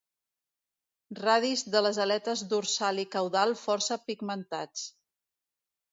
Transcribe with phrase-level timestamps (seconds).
[1.19, 4.91] Radis de les aletes dorsal i caudal força pigmentats.